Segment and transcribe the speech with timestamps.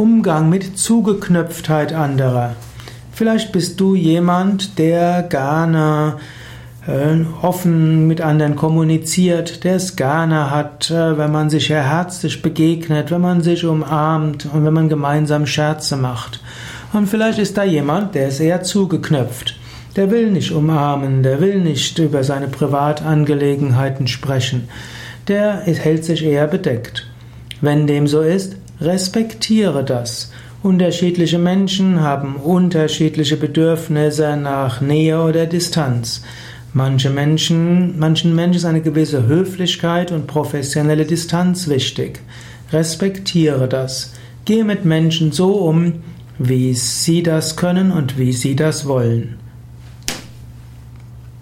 [0.00, 2.54] Umgang mit Zugeknöpftheit anderer.
[3.12, 6.16] Vielleicht bist du jemand, der gerne
[6.86, 13.10] äh, offen mit anderen kommuniziert, der es gerne hat, äh, wenn man sich herzlich begegnet,
[13.10, 16.40] wenn man sich umarmt und wenn man gemeinsam Scherze macht.
[16.94, 19.60] Und vielleicht ist da jemand, der ist eher zugeknöpft.
[19.96, 24.66] Der will nicht umarmen, der will nicht über seine Privatangelegenheiten sprechen.
[25.28, 27.06] Der hält sich eher bedeckt.
[27.60, 30.30] Wenn dem so ist, respektiere das.
[30.62, 36.22] Unterschiedliche Menschen haben unterschiedliche Bedürfnisse nach Nähe oder Distanz.
[36.72, 42.20] Manche Menschen, manchen Menschen ist eine gewisse Höflichkeit und professionelle Distanz wichtig.
[42.72, 44.12] Respektiere das.
[44.44, 45.94] Gehe mit Menschen so um,
[46.38, 49.39] wie sie das können und wie sie das wollen.